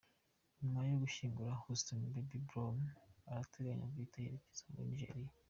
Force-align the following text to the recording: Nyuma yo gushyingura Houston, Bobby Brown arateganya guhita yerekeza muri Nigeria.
Nyuma 0.59 0.79
yo 0.89 0.95
gushyingura 1.01 1.59
Houston, 1.61 1.99
Bobby 2.13 2.37
Brown 2.47 2.79
arateganya 3.31 3.91
guhita 3.93 4.17
yerekeza 4.23 4.63
muri 4.69 4.87
Nigeria. 4.91 5.29